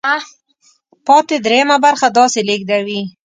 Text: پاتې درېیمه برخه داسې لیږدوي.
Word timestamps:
پاتې 1.05 1.35
درېیمه 1.45 1.77
برخه 1.85 2.07
داسې 2.17 2.39
لیږدوي. 2.47 3.01